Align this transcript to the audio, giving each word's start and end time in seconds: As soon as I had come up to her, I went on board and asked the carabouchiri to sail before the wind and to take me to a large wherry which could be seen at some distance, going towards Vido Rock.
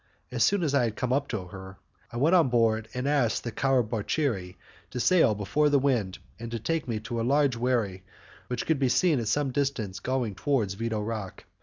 As 0.31 0.43
soon 0.43 0.63
as 0.63 0.73
I 0.73 0.85
had 0.85 0.95
come 0.95 1.13
up 1.13 1.27
to 1.27 1.45
her, 1.49 1.77
I 2.11 2.17
went 2.17 2.33
on 2.35 2.49
board 2.49 2.87
and 2.95 3.07
asked 3.07 3.43
the 3.43 3.51
carabouchiri 3.51 4.55
to 4.89 4.99
sail 4.99 5.35
before 5.35 5.69
the 5.69 5.77
wind 5.77 6.17
and 6.39 6.49
to 6.49 6.57
take 6.57 6.87
me 6.87 6.99
to 7.01 7.21
a 7.21 7.21
large 7.21 7.55
wherry 7.55 8.01
which 8.47 8.65
could 8.65 8.79
be 8.79 8.89
seen 8.89 9.19
at 9.19 9.27
some 9.27 9.51
distance, 9.51 9.99
going 9.99 10.33
towards 10.33 10.73
Vido 10.75 11.05
Rock. 11.05 11.43